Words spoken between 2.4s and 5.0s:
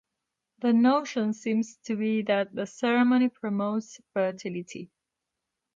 the ceremony promotes fertility.